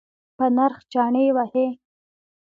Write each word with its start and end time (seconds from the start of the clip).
په 0.37 0.45
نرخ 0.55 0.79
چنی 0.91 1.27
وهئ؟ 1.35 1.67